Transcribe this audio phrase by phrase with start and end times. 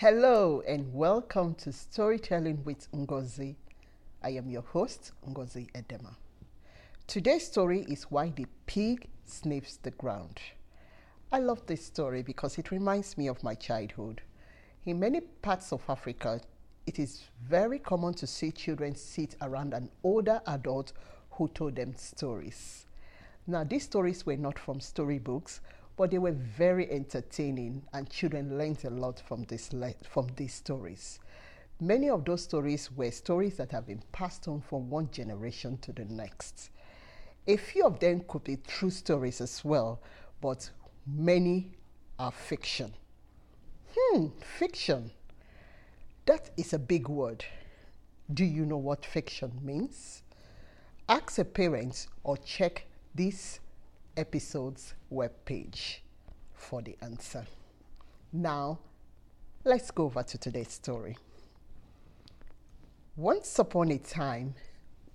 [0.00, 3.56] Hello and welcome to Storytelling with Ngozi.
[4.22, 6.16] I am your host, Ngozi Edema.
[7.06, 10.40] Today's story is Why the Pig Sniffs the Ground.
[11.30, 14.22] I love this story because it reminds me of my childhood.
[14.86, 16.40] In many parts of Africa,
[16.86, 20.94] it is very common to see children sit around an older adult
[21.32, 22.86] who told them stories.
[23.46, 25.60] Now, these stories were not from storybooks,
[26.00, 29.68] but they were very entertaining, and children learned a lot from, this,
[30.08, 31.20] from these stories.
[31.78, 35.92] Many of those stories were stories that have been passed on from one generation to
[35.92, 36.70] the next.
[37.46, 40.00] A few of them could be true stories as well,
[40.40, 40.70] but
[41.06, 41.72] many
[42.18, 42.94] are fiction.
[43.94, 45.10] Hmm, fiction.
[46.24, 47.44] That is a big word.
[48.32, 50.22] Do you know what fiction means?
[51.10, 53.60] Ask a parent or check this
[54.16, 55.98] episode's webpage
[56.52, 57.46] for the answer.
[58.32, 58.78] Now,
[59.64, 61.16] let's go over to today's story.
[63.16, 64.54] Once upon a time,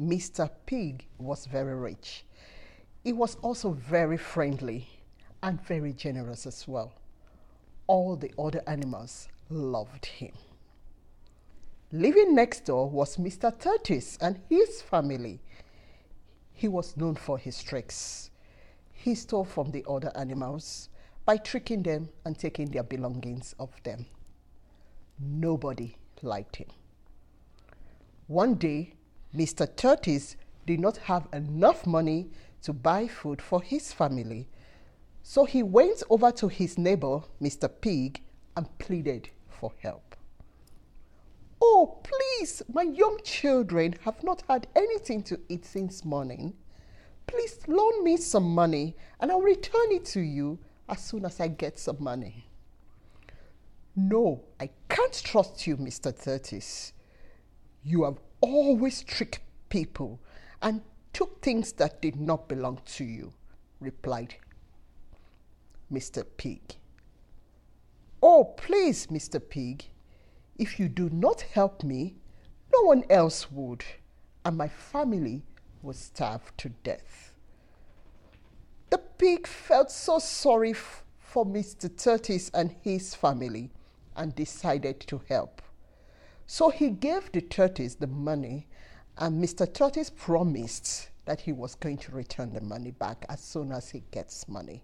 [0.00, 0.50] Mr.
[0.66, 2.24] Pig was very rich.
[3.04, 4.88] He was also very friendly
[5.42, 6.92] and very generous as well.
[7.86, 10.32] All the other animals loved him.
[11.92, 13.56] Living next door was Mr.
[13.56, 15.40] Tortoise and his family.
[16.54, 18.30] He was known for his tricks.
[19.02, 20.88] He stole from the other animals
[21.24, 24.06] by tricking them and taking their belongings of them.
[25.18, 26.68] Nobody liked him.
[28.28, 28.94] One day,
[29.34, 29.66] Mr.
[29.74, 30.36] Tortoise
[30.66, 32.30] did not have enough money
[32.62, 34.46] to buy food for his family,
[35.24, 37.68] so he went over to his neighbor, Mr.
[37.80, 38.22] Pig,
[38.56, 40.14] and pleaded for help.
[41.60, 46.54] Oh, please, my young children have not had anything to eat since morning.
[47.32, 51.48] Please loan me some money and I'll return it to you as soon as I
[51.48, 52.46] get some money.
[53.96, 56.12] No, I can't trust you, Mr.
[56.12, 56.92] Tortoise.
[57.82, 59.40] You have always tricked
[59.70, 60.20] people
[60.60, 60.82] and
[61.14, 63.32] took things that did not belong to you,
[63.80, 64.34] replied
[65.90, 66.26] Mr.
[66.36, 66.60] Pig.
[68.22, 69.40] Oh, please, Mr.
[69.40, 69.86] Pig,
[70.58, 72.14] if you do not help me,
[72.74, 73.86] no one else would,
[74.44, 75.44] and my family
[75.82, 77.34] would starve to death.
[78.90, 81.90] The pig felt so sorry for Mr.
[81.96, 83.70] Tortoise and his family
[84.16, 85.62] and decided to help.
[86.46, 88.66] So he gave the tortoise the money,
[89.16, 89.72] and Mr.
[89.72, 94.02] Tortoise promised that he was going to return the money back as soon as he
[94.10, 94.82] gets money.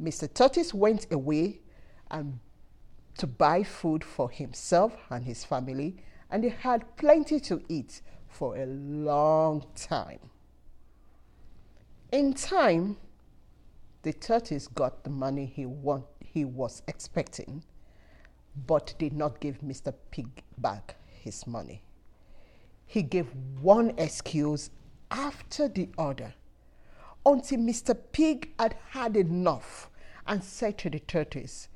[0.00, 0.32] Mr.
[0.32, 1.60] Tortoise went away
[2.10, 2.38] and
[3.18, 5.96] to buy food for himself and his family,
[6.30, 8.00] and they had plenty to eat
[8.38, 10.20] for a long time.
[12.12, 12.96] In time,
[14.02, 17.64] the tortoise got the money he, want, he was expecting,
[18.68, 19.92] but did not give Mr.
[20.12, 21.82] Pig back his money.
[22.86, 23.26] He gave
[23.60, 24.70] one excuse
[25.10, 26.32] after the other
[27.26, 27.98] until Mr.
[28.12, 29.90] Pig had had enough
[30.28, 31.68] and said to the tortoise,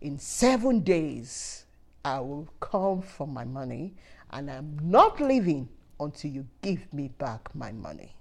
[0.00, 1.66] in seven days
[2.04, 3.94] I will come for my money,
[4.30, 5.68] and I'm not leaving
[6.00, 8.16] until you give me back my money.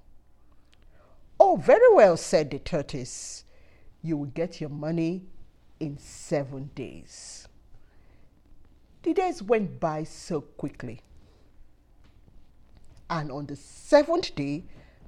[1.39, 3.43] Oh, very well, said the tortoise.
[4.01, 5.23] You will get your money
[5.79, 7.47] in seven days.
[9.01, 11.01] The days went by so quickly.
[13.09, 14.63] And on the seventh day,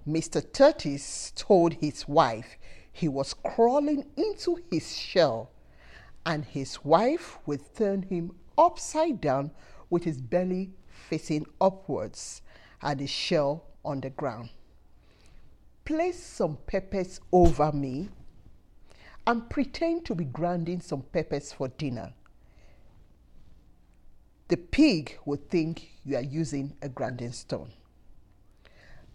[0.07, 0.41] Mr.
[0.51, 2.57] Tortoise told his wife
[2.91, 5.51] he was crawling into his shell
[6.25, 9.51] and his wife would turn him upside down
[9.89, 10.71] with his belly
[11.09, 12.41] facing upwards
[12.81, 14.49] and his shell on the ground.
[15.83, 18.09] Place some peppers over me
[19.27, 22.13] and pretend to be grinding some peppers for dinner.
[24.47, 27.71] The pig would think you are using a grinding stone.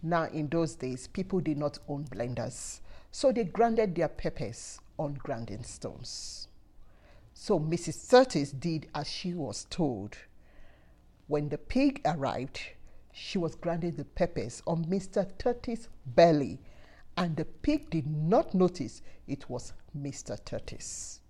[0.03, 2.81] Now, in those days, people did not own blenders,
[3.11, 6.47] so they grinded their peppers on grinding stones.
[7.33, 8.09] So Mrs.
[8.09, 10.17] Tortoise did as she was told.
[11.31, 12.59] When the pig arrived,
[13.13, 15.25] she was grinding the peppers on Mr.
[15.37, 16.59] Tortoise's belly,
[17.15, 20.37] and the pig did not notice it was Mr.
[20.43, 21.21] Tortoise.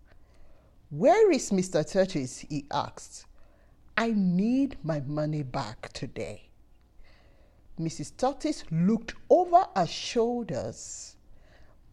[0.89, 1.87] Where is Mr.
[1.87, 2.39] Tortoise?
[2.39, 3.27] he asked.
[3.95, 6.49] I need my money back today.
[7.79, 8.17] Mrs.
[8.17, 11.15] Tortoise looked over her shoulders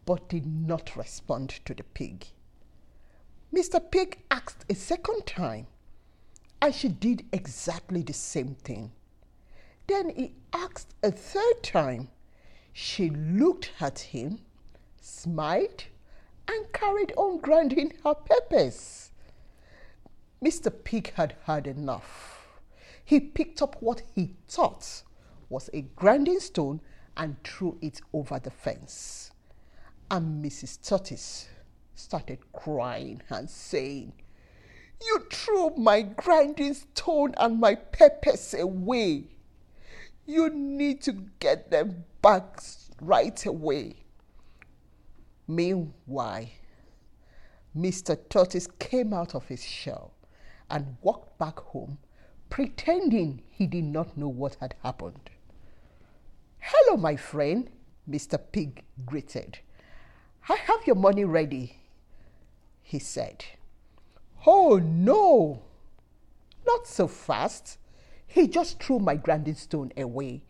[0.07, 2.25] but did not respond to the pig.
[3.53, 3.79] Mr.
[3.91, 5.67] Pig asked a second time,
[6.61, 8.91] and she did exactly the same thing.
[9.87, 12.09] Then he asked a third time.
[12.73, 14.39] She looked at him,
[15.01, 15.85] smiled,
[16.47, 19.11] and carried on grinding her peppers.
[20.43, 20.71] Mr.
[20.83, 22.47] Pig had had enough.
[23.03, 25.03] He picked up what he thought
[25.49, 26.79] was a grinding stone
[27.17, 29.31] and threw it over the fence.
[30.11, 30.87] And Mrs.
[30.87, 31.49] Tortoise
[31.95, 34.13] started crying and saying,
[35.01, 39.25] You threw my grinding stone and my peppers away.
[40.25, 42.61] You need to get them back
[43.01, 43.95] right away.
[45.47, 46.47] Meanwhile,
[47.75, 48.17] Mr.
[48.29, 50.13] Tortoise came out of his shell
[50.69, 51.97] and walked back home,
[52.49, 55.29] pretending he did not know what had happened.
[56.59, 57.69] Hello, my friend,
[58.07, 58.39] Mr.
[58.51, 59.59] Pig greeted.
[60.47, 61.77] I have your money ready,
[62.83, 63.45] he said.
[64.45, 65.61] Oh, no,
[66.65, 67.77] not so fast.
[68.25, 70.43] He just threw my grinding stone away,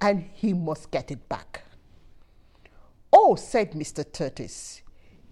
[0.00, 1.64] and he must get it back.
[3.12, 4.10] Oh, said Mr.
[4.10, 4.82] Tortoise,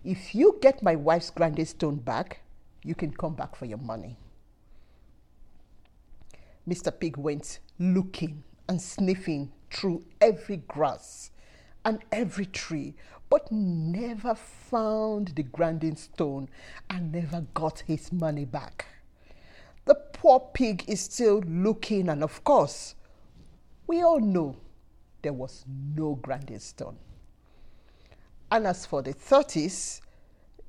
[0.05, 2.41] if you get my wife's grinding stone back,
[2.83, 4.19] you can come back for your money.
[6.69, 6.93] Mr.
[6.99, 11.31] Pig went looking and sniffing through every grass
[11.85, 12.95] and every tree,
[13.35, 16.49] but never found the grinding stone
[16.89, 18.87] and never got his money back.
[19.87, 22.95] The poor pig is still looking, and of course,
[23.89, 24.55] we all know
[25.23, 26.97] there was no grinding stone.
[28.53, 30.01] And as for the tortoise,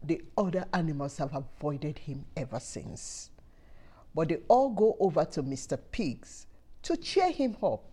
[0.03, 3.29] the other animals have avoided him ever since.
[4.15, 5.77] But they all go over to Mr.
[5.91, 6.47] Pigs
[6.81, 7.83] to cheer him up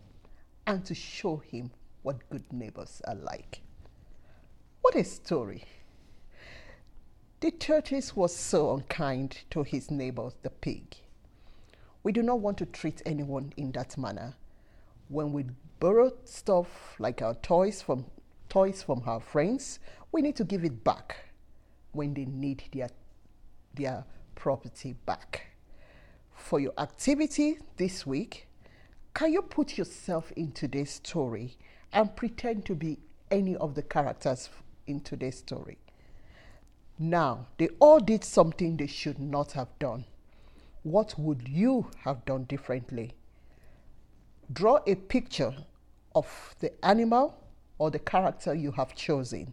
[0.66, 3.60] and to show him what good neighbors are like.
[4.92, 5.64] What a story!
[7.40, 10.96] The tortoise was so unkind to his neighbor, the pig.
[12.02, 14.34] We do not want to treat anyone in that manner.
[15.08, 15.46] When we
[15.80, 18.04] borrow stuff like our toys from
[18.50, 19.78] toys from our friends,
[20.12, 21.16] we need to give it back
[21.92, 22.90] when they need their,
[23.72, 24.04] their
[24.34, 25.56] property back.
[26.34, 28.46] For your activity this week,
[29.14, 31.56] can you put yourself into this story
[31.94, 32.98] and pretend to be
[33.30, 34.50] any of the characters
[34.86, 35.78] in today's story?
[36.98, 40.04] Now, they all did something they should not have done.
[40.82, 43.12] What would you have done differently?
[44.52, 45.54] Draw a picture
[46.14, 47.34] of the animal
[47.78, 49.52] or the character you have chosen.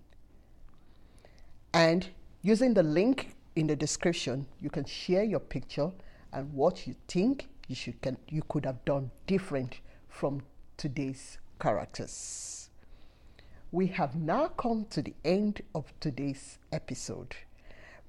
[1.73, 2.07] And
[2.41, 5.91] using the link in the description, you can share your picture
[6.33, 9.79] and what you think you should can, you could have done different
[10.09, 10.41] from
[10.77, 12.58] today's characters.
[13.71, 17.35] We have now come to the end of today's episode.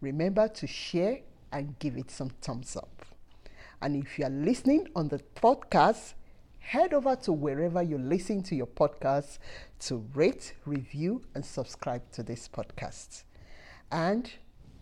[0.00, 1.18] Remember to share
[1.52, 3.04] and give it some thumbs up.
[3.82, 6.14] And if you are listening on the podcast,
[6.60, 9.38] head over to wherever you listen to your podcast
[9.80, 13.24] to rate, review, and subscribe to this podcast.
[13.92, 14.32] And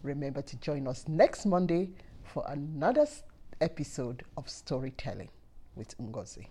[0.05, 1.91] remember to join us next Monday
[2.23, 3.07] for another
[3.61, 5.31] episode of Storytelling
[5.75, 6.47] with Ngozi.